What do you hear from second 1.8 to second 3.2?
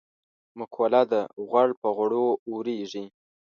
په غوړو اورېږي.